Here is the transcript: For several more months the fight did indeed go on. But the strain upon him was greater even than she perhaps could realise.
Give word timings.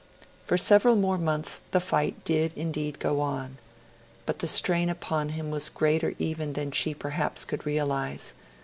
For 0.47 0.57
several 0.57 0.95
more 0.95 1.19
months 1.19 1.61
the 1.69 1.79
fight 1.79 2.25
did 2.25 2.53
indeed 2.55 2.97
go 2.97 3.19
on. 3.21 3.59
But 4.25 4.39
the 4.39 4.47
strain 4.47 4.89
upon 4.89 5.29
him 5.29 5.51
was 5.51 5.69
greater 5.69 6.15
even 6.17 6.53
than 6.53 6.71
she 6.71 6.95
perhaps 6.95 7.45
could 7.45 7.67
realise. 7.67 8.33